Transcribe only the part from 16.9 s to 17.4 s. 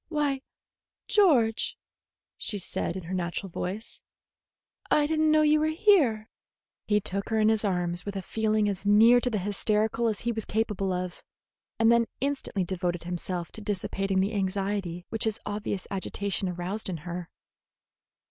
her.